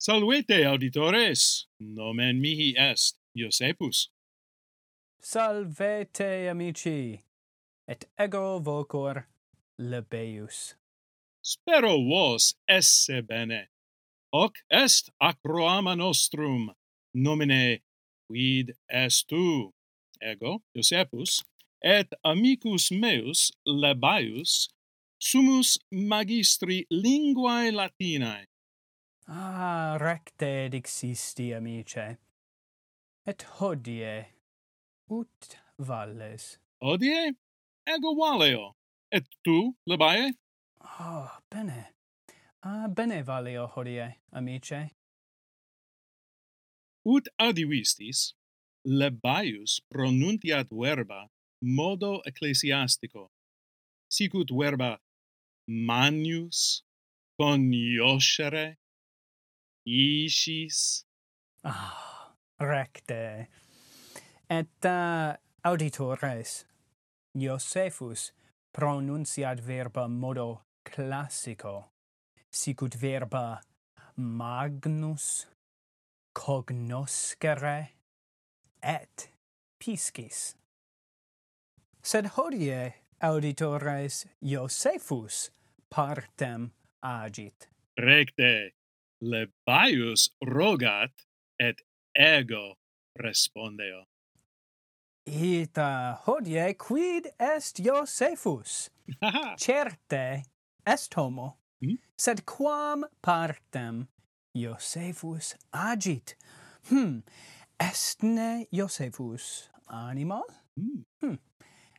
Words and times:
Salvete 0.00 0.64
auditores, 0.64 1.66
nomen 1.80 2.40
mihi 2.40 2.76
est 2.78 3.16
Iosepus. 3.34 4.10
Salvete 5.20 6.48
amici, 6.48 7.20
et 7.88 8.04
ego 8.16 8.60
vocor 8.60 9.24
lebeus. 9.76 10.76
Spero 11.42 11.98
vos 11.98 12.54
esse 12.68 13.22
bene. 13.26 13.70
Hoc 14.32 14.58
est 14.70 15.10
acroama 15.20 15.96
nostrum, 15.96 16.70
nomine 17.14 17.80
quid 18.28 18.76
est 18.88 19.26
tu, 19.26 19.72
ego 20.22 20.62
Iosepus, 20.76 21.42
et 21.82 22.06
amicus 22.24 22.92
meus 22.92 23.50
Lebaius, 23.66 24.68
sumus 25.18 25.76
magistri 25.90 26.86
linguae 26.88 27.72
Latinae, 27.72 28.46
recte 29.98 30.68
dixisti 30.70 31.52
amice. 31.54 32.16
Et 33.26 33.42
hodie 33.60 34.26
ut 35.10 35.58
valles. 35.78 36.58
Hodie? 36.80 37.34
Ego 37.86 38.14
valeo. 38.14 38.74
Et 39.10 39.26
tu 39.44 39.74
Lebae? 39.86 40.32
oh 40.80 40.86
ah, 40.88 41.40
bene. 41.50 41.94
Ah 42.62 42.88
bene 42.88 43.22
valeo 43.22 43.66
hodie 43.66 44.14
amice. 44.32 44.90
Ut 47.04 47.28
adivistis 47.38 48.34
lebaius 48.84 49.80
pronuntiat 49.90 50.68
verba 50.70 51.28
modo 51.62 52.20
ecclesiastico. 52.26 53.30
Sicut 54.08 54.50
verba 54.50 54.98
manius 55.68 56.82
conioscere 57.40 58.76
Isis. 59.88 61.04
Ah, 61.64 62.34
recte. 62.60 63.48
Et 64.50 64.84
uh, 64.84 65.34
auditores, 65.64 66.66
Iosefus 67.34 68.32
pronunciat 68.72 69.60
verba 69.60 70.06
modo 70.08 70.60
classico, 70.84 71.92
sicut 72.50 72.94
verba 73.00 73.60
magnus 74.16 75.46
cognoscere 76.34 77.88
et 78.82 79.30
piscis. 79.78 80.54
Sed 82.02 82.26
hodie 82.36 82.94
auditores 83.20 84.26
Iosefus 84.40 85.50
partem 85.90 86.72
agit. 87.02 87.68
Recte. 87.96 88.77
Lebaius 89.20 90.30
rogat 90.46 91.12
et 91.58 91.80
ego 92.14 92.78
respondeo. 93.18 94.04
Ita 95.26 96.20
hodie 96.24 96.74
quid 96.78 97.28
est 97.38 97.80
Iosephus? 97.80 98.90
Certe 99.58 100.42
est 100.86 101.14
homo, 101.14 101.56
hmm? 101.82 101.98
sed 102.16 102.46
quam 102.46 103.04
partem 103.20 104.06
Iosephus 104.56 105.54
agit? 105.72 106.34
Hm, 106.88 107.22
estne 107.78 108.66
Iosephus 108.72 109.68
animal? 109.88 110.44
Mm. 110.78 111.04
Hmm. 111.20 111.28
hmm. 111.28 111.38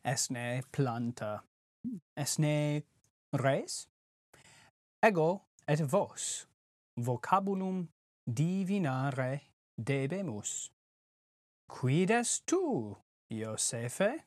Estne 0.04 0.64
planta? 0.72 1.44
Hmm. 1.84 2.00
Estne 2.18 2.84
res? 3.34 3.88
Ego 5.04 5.42
et 5.68 5.80
vos 5.80 6.49
vocabulum 7.02 7.88
divinare 8.26 9.42
debemus. 9.78 10.72
Quid 11.68 12.12
est 12.12 12.46
tu, 12.46 12.96
Iosephe? 13.30 14.26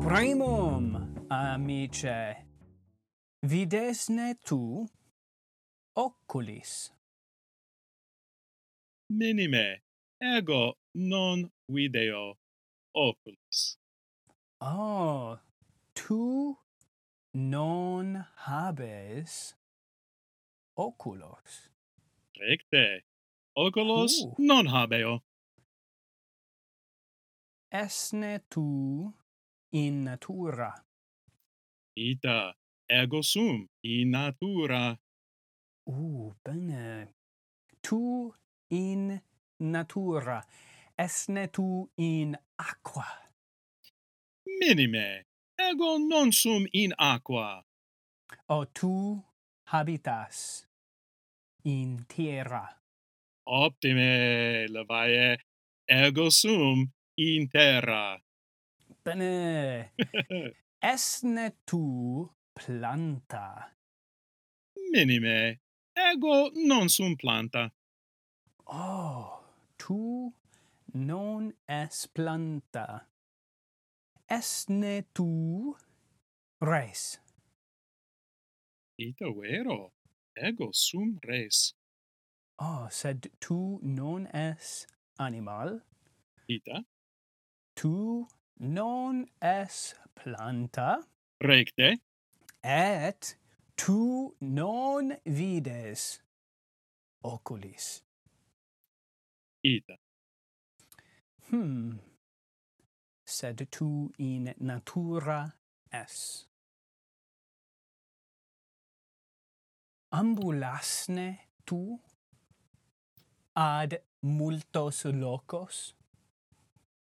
Primum, 0.00 1.14
amice, 1.30 2.46
videsne 3.42 4.34
tu 4.44 4.86
oculis 5.94 6.92
minime 9.18 9.82
ego 10.20 10.78
non 10.94 11.50
video 11.68 12.38
oculis. 12.94 13.76
Oh, 14.60 15.38
tu 15.94 16.56
non 17.34 18.24
habes 18.46 19.54
oculos. 20.76 21.70
Recte. 22.38 23.04
Oculos 23.56 24.24
uh. 24.24 24.34
non 24.38 24.66
habeo. 24.66 25.22
Esne 27.72 28.40
tu 28.48 29.12
in 29.72 30.04
natura. 30.04 30.72
Ita 31.96 32.54
ego 32.88 33.22
sum 33.22 33.68
in 33.82 34.10
natura. 34.10 34.98
Uh, 35.86 36.32
bene. 36.44 37.14
Tu 37.82 38.32
in 38.72 39.20
natura, 39.60 40.42
esne 40.96 41.48
tu 41.52 41.90
in 41.96 42.36
aqua. 42.58 43.06
Minime, 44.60 45.26
ego 45.58 45.98
non 45.98 46.32
sum 46.32 46.66
in 46.72 46.92
aqua. 46.98 47.62
O 48.48 48.64
tu 48.64 49.22
habitas 49.72 50.66
in 51.64 52.04
terra. 52.08 52.80
Optime, 53.46 54.66
Levae, 54.68 55.36
ego 55.86 56.30
sum 56.30 56.90
in 57.16 57.48
terra. 57.48 58.18
Bene. 59.04 59.92
Esne 60.82 61.52
tu 61.66 62.28
planta. 62.54 63.70
Minime, 64.92 65.60
ego 65.94 66.50
non 66.54 66.88
sum 66.88 67.16
planta. 67.16 67.70
Oh, 68.66 69.40
tu 69.78 70.32
non 70.94 71.52
es 71.68 72.06
planta. 72.06 73.06
Esne 74.30 75.04
tu 75.14 75.76
res. 76.60 77.18
Ita 78.98 79.32
vero, 79.34 79.92
ego 80.36 80.70
sum 80.72 81.18
res. 81.24 81.74
Oh, 82.58 82.86
sed 82.90 83.30
tu 83.40 83.80
non 83.82 84.26
es 84.32 84.86
animal? 85.18 85.80
Ita? 86.48 86.84
Tu 87.74 88.26
non 88.60 89.26
es 89.40 89.94
planta? 90.14 91.00
Recte. 91.42 91.98
Et 92.62 93.36
tu 93.76 94.34
non 94.40 95.16
vides 95.26 96.20
oculis 97.24 98.02
ita. 99.62 99.96
Hmm. 101.50 101.98
Sed 103.26 103.68
tu 103.70 104.12
in 104.18 104.54
natura 104.58 105.54
es. 105.90 106.46
Ambulasne 110.12 111.38
tu 111.64 112.00
ad 113.56 114.00
multos 114.22 115.04
locos? 115.04 115.94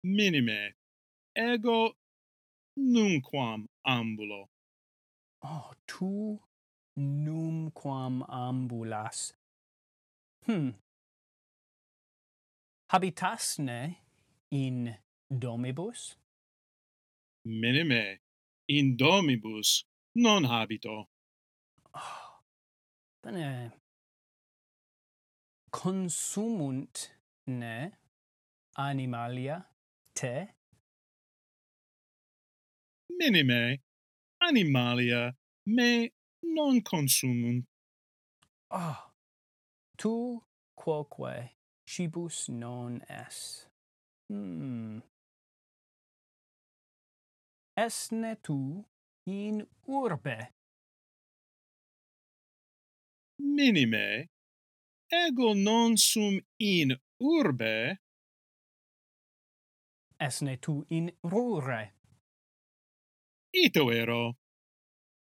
Minime. 0.03 0.73
Ego 1.35 1.95
numquam 2.77 3.67
ambulo. 3.85 4.49
Oh, 5.41 5.71
tu 5.87 6.39
numquam 6.97 8.23
ambulas. 8.27 9.33
Hmm 10.45 10.71
habitasne 12.91 13.97
in 14.51 14.97
domibus? 15.29 16.15
Minime, 17.45 18.19
in 18.67 18.95
domibus 18.95 19.83
non 20.15 20.43
habito. 20.45 21.09
Oh, 21.93 22.41
bene. 23.23 23.73
Consumunt 25.71 27.11
ne 27.45 27.91
animalia 28.75 29.65
te? 30.15 30.55
Minime, 33.19 33.81
animalia 34.41 35.35
me 35.67 36.11
non 36.41 36.81
consumunt. 36.81 37.65
Oh, 38.71 38.77
ah, 38.77 39.13
tu 39.95 40.43
quoque 40.75 41.58
Cibus 41.89 42.49
non 42.49 43.01
es. 43.09 43.67
Hmm. 44.29 44.99
Esne 47.75 48.35
tu 48.43 48.85
in 49.25 49.65
urbe? 49.87 50.53
Minime, 53.41 54.29
ego 55.07 55.53
non 55.53 55.97
sum 55.97 56.39
in 56.59 56.95
urbe. 57.17 57.97
Esne 60.21 60.59
tu 60.59 60.85
in 60.89 61.11
rure? 61.23 61.95
Ito 63.49 63.89
ero. 63.89 64.37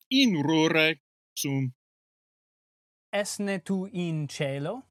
In 0.10 0.42
rure 0.44 1.00
sum. 1.34 1.72
Esne 3.10 3.64
tu 3.64 3.88
in 3.94 4.28
cielo? 4.28 4.91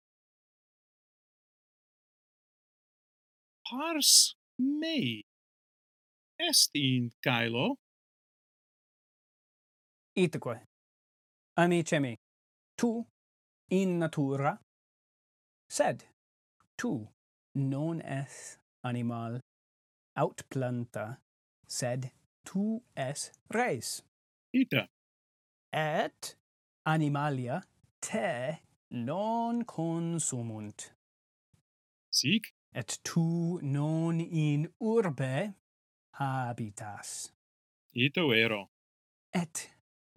pars 3.71 4.35
mei. 4.59 5.23
Est 6.39 6.71
in 6.75 7.11
Caelo? 7.23 7.77
Itaque, 10.17 10.61
amice 11.57 12.01
mi, 12.01 12.17
tu 12.77 13.07
in 13.71 13.99
natura, 13.99 14.59
sed 15.69 16.05
tu 16.77 17.09
non 17.55 18.01
es 18.01 18.59
animal 18.83 19.41
aut 20.17 20.43
planta, 20.51 21.19
sed 21.67 22.11
tu 22.45 22.83
es 22.97 23.31
res. 23.55 24.03
Ita. 24.53 24.89
Et 25.73 26.35
animalia 26.85 27.63
te 28.01 28.59
non 28.91 29.63
consumunt. 29.65 30.91
Sic 32.11 32.53
et 32.73 32.99
tu 33.03 33.59
non 33.63 34.21
in 34.21 34.69
urbe 34.81 35.55
habitas. 36.19 37.33
Ito 37.95 38.33
ero. 38.33 38.71
Et 39.33 39.71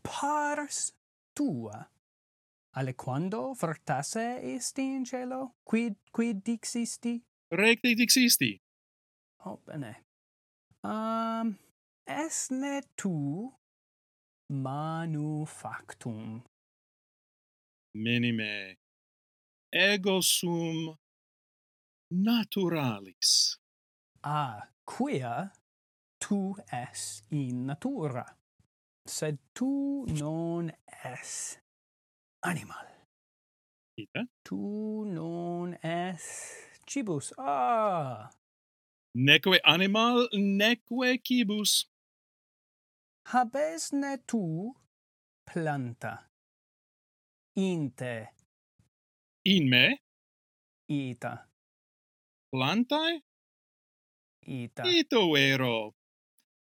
pars 0.04 0.94
tua. 1.36 1.90
Aliquando 2.76 3.54
fortasse 3.54 4.40
est 4.42 4.80
in 4.80 5.06
cielo, 5.06 5.56
quid, 5.64 5.96
quid 6.12 6.44
dixisti? 6.44 7.22
Recte 7.52 7.94
dixisti. 7.96 8.60
Oh, 9.46 9.60
bene. 9.66 10.06
Um, 10.84 11.58
esne 12.08 12.82
tu 12.96 13.54
manufactum. 14.50 16.44
Minime. 17.96 18.78
Ego 19.72 20.22
sum 20.22 20.98
naturalis. 22.14 23.58
A 24.24 24.62
quia 24.86 25.52
tu 26.20 26.56
es 26.72 27.24
in 27.32 27.66
natura, 27.66 28.26
sed 29.06 29.38
tu 29.54 30.06
non 30.08 30.72
es 31.04 31.58
animal. 32.44 32.88
Ita? 33.98 34.26
Tu 34.46 35.06
non 35.06 35.78
es 35.84 36.24
cibus. 36.88 37.34
Ah! 37.38 38.30
Neque 39.16 39.60
animal, 39.66 40.28
neque 40.34 41.20
cibus. 41.24 41.86
Habesne 43.28 44.18
tu 44.26 44.74
planta. 45.46 46.30
Inte. 47.56 48.30
In 49.46 49.70
me? 49.70 50.00
Ita 50.90 51.53
plantae? 52.54 53.22
Ita. 54.46 54.84
Ito 54.86 55.36
ero. 55.36 55.96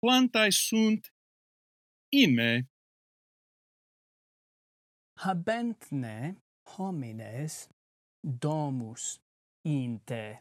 Plantae 0.00 0.52
sunt 0.52 1.10
in 2.12 2.34
me. 2.36 2.64
Habentne 5.18 6.36
homines 6.76 7.68
domus 8.22 9.18
in 9.64 10.00
te. 10.06 10.38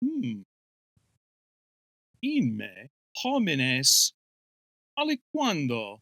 Hmm. 0.00 0.42
In 2.22 2.56
me 2.56 2.90
homines 3.24 4.12
aliquando 4.98 6.00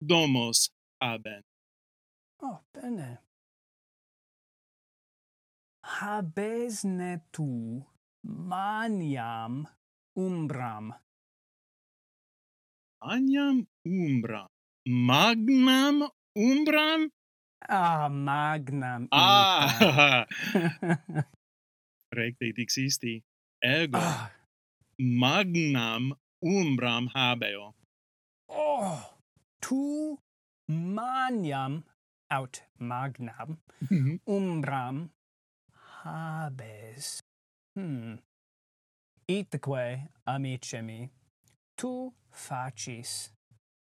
domos 0.00 0.70
habent. 1.00 1.44
Oh, 2.42 2.60
bene 2.72 3.18
habesne 6.00 7.20
tu 7.32 7.84
maniam 8.24 9.68
umbram. 10.16 10.96
Maniam 13.04 13.68
umbram. 13.84 14.48
Magnam 14.88 16.08
umbram? 16.36 17.12
Ah, 17.68 18.08
magnam. 18.08 19.08
Ah! 19.12 20.24
Recte 22.16 22.48
dixisti. 22.56 23.20
Ego. 23.60 24.00
Ah. 24.00 24.32
Magnam 24.96 26.16
umbram 26.40 27.12
habeo. 27.12 27.76
Oh! 28.48 29.04
Tu 29.60 30.16
maniam 30.68 31.84
aut 32.32 32.64
magnam 32.80 33.58
mhm. 33.84 34.20
umbram 34.24 35.10
habes. 36.04 37.20
Hmm. 37.76 38.16
Itque, 39.28 40.08
amicemi, 40.26 41.10
tu 41.76 42.12
facis 42.32 43.30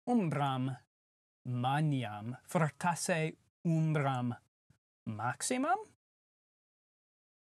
umbram 0.08 0.78
maniam 1.48 2.36
fortasse 2.48 3.38
umbram 3.66 4.36
maximam? 5.08 5.80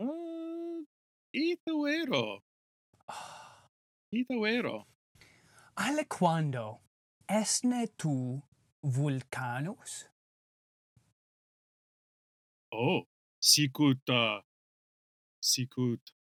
Mm, 0.01 0.09
uh, 0.09 0.85
ito 1.33 1.87
ero. 1.87 2.41
Oh. 3.07 3.41
Ito 4.13 4.45
ero. 4.45 4.87
Aliquando 5.77 6.81
esne 7.29 7.87
tu 7.95 8.41
vulcanus? 8.83 10.09
Oh, 12.73 13.03
sicut 13.39 14.09
uh, 14.09 14.41
sicut. 15.41 16.13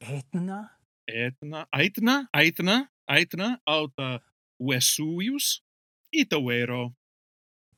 Etna? 0.00 0.78
Etna 1.08 1.66
Aetna 1.72 2.28
Aetna 2.32 2.90
Aetna 3.08 3.60
auta 3.66 4.20
Vesuvius 4.60 5.62
vero. 6.12 6.94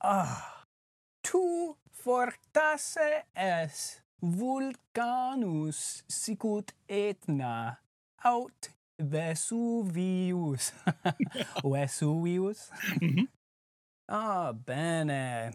Ah 0.02 0.66
tu 1.22 1.76
fortasse 1.92 3.24
es 3.34 4.02
vulcanus 4.20 6.02
sicut 6.08 6.72
Etna 6.88 7.76
aut 8.24 8.70
Vesuvius. 8.98 10.72
Vesuvius? 11.72 12.70
Mm 13.00 13.08
-hmm. 13.08 13.28
Ah 14.08 14.52
bene. 14.52 15.52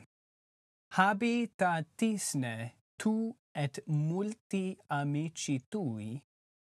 Habitatisne 0.94 2.72
tu 2.98 3.36
et 3.56 3.80
multi 3.88 4.78
amici 4.90 5.66
tui 5.70 6.22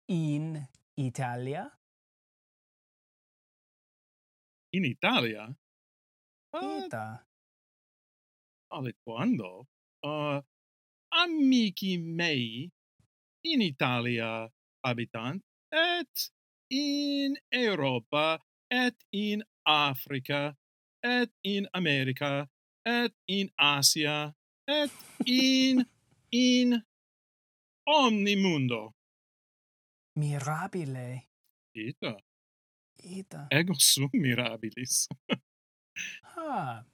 in 0.08 0.68
Italia? 0.96 1.72
In 4.74 4.86
Italia? 4.86 5.56
Uh, 6.52 6.86
Ita. 6.86 7.26
Ale 8.72 8.90
ah, 8.90 8.98
quando? 9.06 9.68
Uh, 10.04 10.08
ah, 10.10 10.44
amici 11.24 11.98
mei 11.98 12.70
in 13.44 13.62
Italia 13.62 14.50
habitant 14.84 15.42
et 15.72 16.32
in 16.70 17.38
Europa 17.52 18.40
et 18.70 18.96
in 19.12 19.44
Africa 19.66 20.56
et 21.04 21.30
in 21.44 21.68
America 21.74 22.48
et 22.86 23.12
in 23.28 23.50
Asia 23.58 24.34
et 24.68 24.92
in 25.26 25.86
in 26.32 26.84
omni 27.88 28.36
mundo. 28.36 28.94
Mirabile. 30.18 31.28
Ita. 31.76 32.18
Ita. 33.04 33.48
Ego 33.52 33.74
sum 33.78 34.10
mirabilis. 34.14 35.08
ha. 35.30 35.36
Ah, 36.42 36.86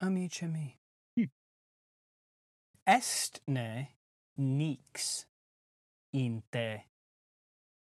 amice 0.00 0.46
mi. 0.46 0.76
Hm. 1.16 1.30
Estne 2.86 3.96
nix 4.36 5.26
in 6.12 6.42
te. 6.50 6.84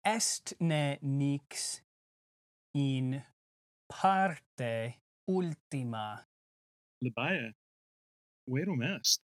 Est 0.04 0.54
ne 0.60 0.98
nix 1.00 1.82
in 2.74 3.24
parte 3.88 5.00
ultima. 5.26 6.26
Lebae, 7.02 7.54
verum 8.46 8.82
est. 8.82 9.25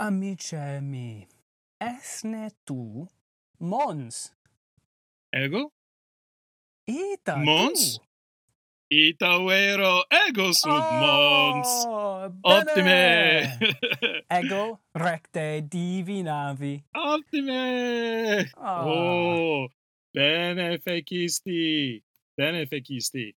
Amice 0.00 0.80
mi, 0.80 1.28
esne 1.78 2.48
tu 2.64 3.06
mons? 3.58 4.32
Ego? 5.30 5.72
Ita 6.88 7.36
Mons? 7.36 7.98
Tu. 7.98 8.06
Ita 8.96 9.36
vero 9.44 10.04
ego 10.08 10.52
sub 10.52 10.72
oh, 10.72 10.92
mons. 11.02 11.72
Bene. 12.74 13.58
Ego 14.40 14.80
recte 14.94 15.68
divinavi. 15.68 16.82
Optime. 16.96 18.48
Oh. 18.56 18.88
oh. 18.88 19.68
Bene 20.14 20.78
fecisti. 20.78 22.00
Bene 22.34 22.64
fecisti. 22.66 23.34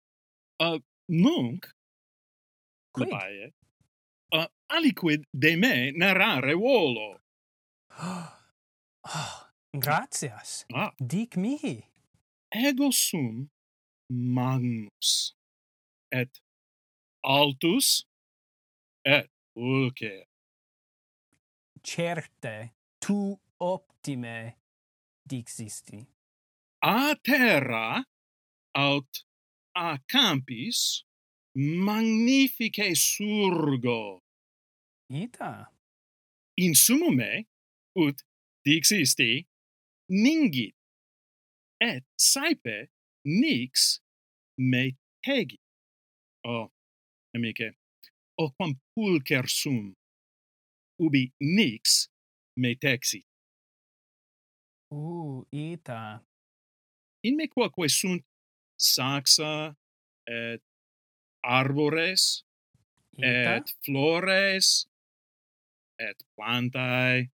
Uh, 0.61 0.76
nunc, 1.09 1.73
Quid? 2.93 3.09
Lapae, 3.09 3.52
aliquid 4.71 5.25
de 5.33 5.57
me 5.57 5.93
narrare 5.93 6.55
volo. 6.55 7.21
Oh, 7.99 8.33
oh, 9.15 9.47
gratias. 9.73 10.65
Ah. 10.75 10.93
Dic 10.99 11.37
mihi. 11.37 11.85
Ego 12.53 12.91
sum 12.91 13.50
magnus, 14.11 15.37
et 16.11 16.41
altus, 17.23 18.05
et 19.05 19.31
pulcher. 19.55 20.27
Certe, 21.83 22.73
tu 23.00 23.39
optime 23.61 24.57
dixisti. 25.25 26.05
A 26.83 27.15
terra, 27.23 28.03
aut 28.75 29.25
a 29.77 29.99
campis, 30.09 31.05
magnifice 31.55 32.95
surgo 32.97 34.21
ita. 35.11 35.71
In 36.57 36.75
summume, 36.75 37.47
ut 37.99 38.23
dixisti, 38.64 39.47
ningit, 40.11 40.75
et 41.81 42.05
saipe 42.17 42.90
nix 43.25 44.00
me 44.59 44.97
tegi. 45.25 45.59
O, 46.47 46.71
amice, 47.35 47.73
o 48.38 48.50
quam 48.50 48.75
pulcher 48.95 49.49
sum, 49.49 49.95
ubi 51.00 51.33
nix 51.40 52.09
me 52.57 52.75
texit. 52.76 53.25
U, 54.90 55.00
uh, 55.00 55.45
ita. 55.52 56.21
In 57.23 57.37
me 57.37 57.47
quoque 57.49 57.88
sunt 57.88 58.25
saxa 58.76 59.76
et 60.26 60.62
arbores, 61.45 62.45
ita? 63.17 63.57
et 63.57 63.75
flores 63.85 64.89
et 66.09 66.25
plantae. 66.37 67.30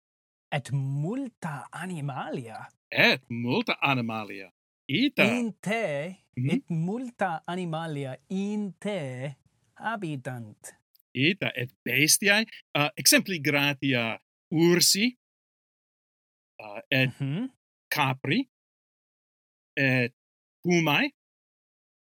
Et 0.52 0.70
multa 0.72 1.68
animalia. 1.72 2.66
Et 2.90 3.22
multa 3.28 3.76
animalia. 3.82 4.50
Ita. 4.88 5.24
In 5.24 5.52
te 5.60 6.16
mm 6.36 6.50
et 6.50 6.70
multa 6.70 7.40
animalia 7.46 8.16
in 8.30 8.72
te 8.80 9.34
habitant. 9.80 10.74
Ita 11.14 11.50
et 11.54 11.70
bestiae 11.84 12.44
uh, 12.78 12.90
exempli 12.96 13.40
gratia 13.40 14.18
ursi 14.50 15.06
uh, 16.60 16.80
et 16.90 17.10
mm 17.10 17.14
-hmm. 17.18 17.48
capri 17.88 18.50
et 19.76 20.14
pumae 20.62 21.10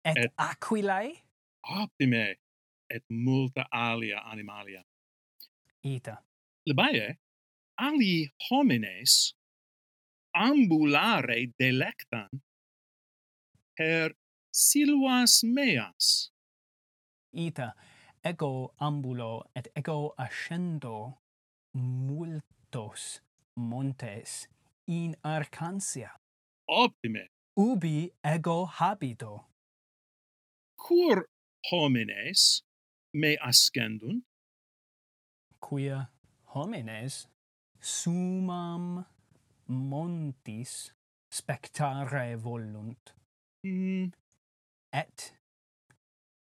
et, 0.06 0.18
et 0.18 0.32
aquilae? 0.38 1.12
Optime 1.64 2.36
et 2.90 3.04
multa 3.10 3.66
alia 3.72 4.20
animalia. 4.20 4.84
Ita. 5.84 6.18
Libae, 6.68 7.18
ali 7.78 8.34
homines 8.50 9.36
ambulare 10.34 11.54
delectan 11.60 12.42
per 13.78 14.16
silvas 14.52 15.44
meas. 15.44 16.32
Ita, 17.34 17.76
ego 18.24 18.74
ambulo 18.80 19.52
et 19.56 19.68
ego 19.76 20.16
ascendo 20.18 21.20
multos 21.74 23.22
montes 23.56 24.48
in 24.88 25.16
Arcantia. 25.24 26.12
Optime. 26.68 27.28
Ubi 27.58 28.12
ego 28.24 28.66
habito. 28.66 29.46
Cur 30.78 31.28
homines 31.72 32.64
me 33.14 33.38
ascendunt? 33.38 34.24
Quia 35.60 36.15
homines 36.56 37.28
sumam 37.82 39.06
montis 39.68 40.92
spectare 41.30 42.36
volunt. 42.38 43.14
Mm. 43.66 44.12
et 44.96 45.34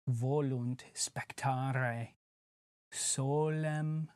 volunt 0.05 0.83
spectare 0.93 2.15
solem 2.91 4.09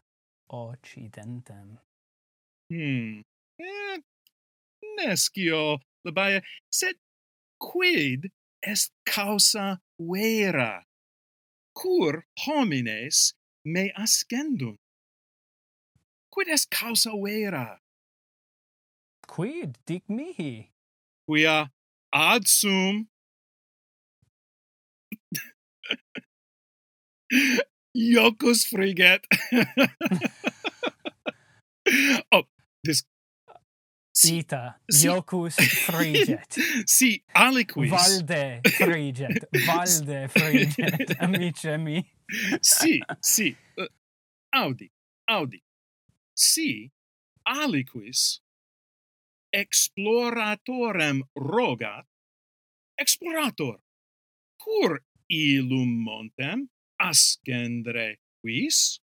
occidentem. 0.47 1.79
Hmm. 2.69 3.23
Eh, 3.57 3.97
nescio 4.97 5.79
labia 6.05 6.41
sed 6.69 6.97
quid 7.57 8.29
est 8.61 8.91
causa 9.05 9.81
vera? 9.97 10.85
Cur 11.73 12.25
homines 12.45 13.33
me 13.65 13.91
ascendunt 13.95 14.80
quid 16.31 16.47
est 16.47 16.69
causa 16.69 17.11
vera? 17.11 17.79
Quid, 19.27 19.77
dic 19.85 20.03
mihi? 20.09 20.71
Quia 21.27 21.71
ad 22.13 22.47
sum... 22.47 23.07
Iocus 27.95 28.65
friget. 28.65 29.25
oh, 32.31 32.43
this... 32.83 33.03
Sita, 34.13 34.75
si, 34.91 35.07
Iocus 35.07 35.55
friget. 35.55 36.57
si, 36.87 37.23
aliquis. 37.35 37.89
Valde 37.89 38.61
friget, 38.75 39.45
valde 39.65 40.29
friget, 40.29 41.21
amice 41.21 41.77
mi. 41.77 42.05
si, 42.61 43.01
si, 43.21 43.55
uh, 43.77 43.85
audi, 44.53 44.91
audi 45.29 45.63
si 46.35 46.91
aliquis 47.45 48.41
exploratorem 49.53 51.23
rogat 51.35 52.07
explorator 52.97 53.79
cur 54.63 54.99
illum 55.29 55.91
montem 56.07 56.67
ascendre 56.99 58.19
quis 58.41 59.01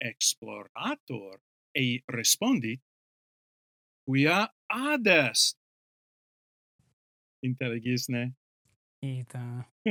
explorator 0.00 1.40
ei 1.74 2.02
respondit 2.08 2.80
quia 4.04 4.48
adest? 4.68 5.58
Intelligis 7.42 8.08
ita. 9.02 9.64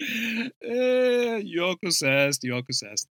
Eh 0.00 1.42
iocus 1.44 2.02
est 2.02 2.44
iocus 2.44 2.82
est 2.82 3.08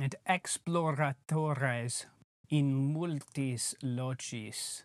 et 0.00 0.14
exploratores 0.26 2.06
in 2.50 2.74
multis 2.74 3.76
locis 3.82 4.84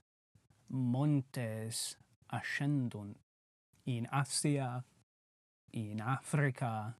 montes 0.70 1.98
ascendunt 2.32 3.18
in 3.86 4.08
Asia, 4.12 4.84
in 5.74 6.02
Africa, 6.02 6.96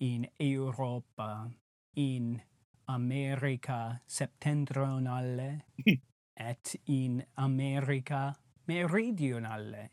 in 0.00 0.28
Europa, 0.38 1.50
in 1.96 2.42
America 2.88 4.00
septentrionale 4.06 5.64
et 6.36 6.80
in 6.86 7.24
America 7.36 8.36
meridionale. 8.66 9.90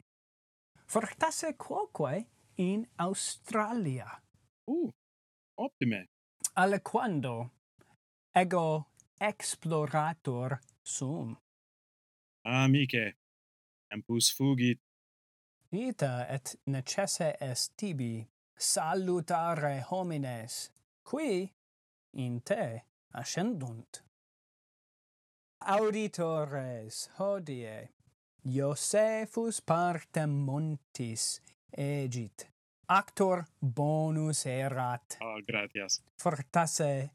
Fortasse 0.86 1.56
quoque 1.56 2.27
in 2.56 2.88
Australia. 3.00 4.22
Uh, 4.66 4.89
optime 5.56 6.08
aliquando 6.58 7.52
ego 8.34 8.88
explorator 9.22 10.60
sum. 10.84 11.38
Amice, 12.46 13.16
tempus 13.90 14.32
fugit. 14.32 14.80
Vita 15.72 16.26
et 16.30 16.56
necesse 16.66 17.36
est 17.40 17.78
tibi 17.78 18.28
salutare 18.58 19.86
homines, 19.92 20.72
qui 21.04 21.52
in 22.14 22.42
te 22.42 22.82
ascendunt. 23.14 24.02
Auditores 25.62 27.10
hodie, 27.20 27.90
Iosefus 28.46 29.60
partem 29.62 30.30
montis 30.46 31.42
egit 31.78 32.48
actor 32.88 33.44
bonus 33.60 34.46
erat. 34.46 35.17
Ah, 35.22 35.25
oh, 35.25 35.41
gratias. 35.48 36.01
Fortasse 36.22 37.10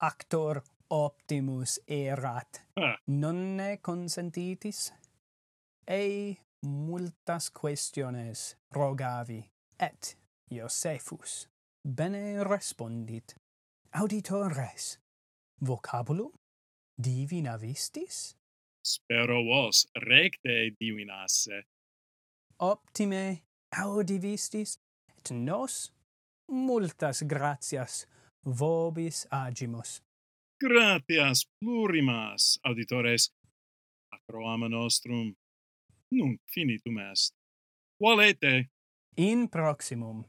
actor 0.00 0.62
optimus 0.90 1.80
erat. 1.86 2.62
Ah. 2.76 2.96
Nonne 3.06 3.78
consentitis? 3.82 4.92
Ei 5.86 6.38
multas 6.66 7.50
questiones 7.50 8.56
rogavi, 8.72 9.44
et 9.78 10.16
Iosephus 10.52 11.48
bene 11.82 12.44
respondit. 12.44 13.34
Auditores, 13.92 15.00
vocabulum 15.66 16.32
divina 17.02 17.56
vistis? 17.58 18.36
Spero 18.86 19.42
vos 19.44 19.86
recte 19.94 20.70
divinasse. 20.78 21.64
Optime 22.58 23.42
audivistis 23.70 24.78
et 25.20 25.34
nos 25.34 25.92
multas 26.48 27.22
gratias 27.22 28.06
vobis 28.44 29.26
agimus. 29.30 30.02
Gratias 30.60 31.46
plurimas, 31.60 32.58
auditores, 32.64 33.30
acroama 34.12 34.68
nostrum, 34.68 35.34
nunc 36.12 36.40
finitum 36.54 36.98
est. 37.12 37.34
Valete! 38.00 38.70
In 39.16 39.48
proximum. 39.48 40.24